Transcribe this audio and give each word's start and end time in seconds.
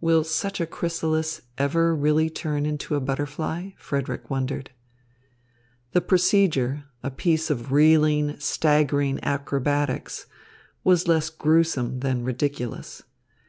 "Will 0.00 0.22
such 0.22 0.60
a 0.60 0.66
chrysalis 0.68 1.40
ever 1.58 1.96
really 1.96 2.30
turn 2.30 2.64
into 2.64 2.94
a 2.94 3.00
butterfly?" 3.00 3.70
Frederick 3.76 4.30
wondered. 4.30 4.70
The 5.90 6.00
procedure, 6.00 6.84
a 7.02 7.10
piece 7.10 7.50
of 7.50 7.72
reeling, 7.72 8.38
staggering 8.38 9.18
acrobatics, 9.24 10.26
was 10.84 11.08
less 11.08 11.28
gruesome 11.28 11.98
than 11.98 12.22
ridiculous. 12.22 13.02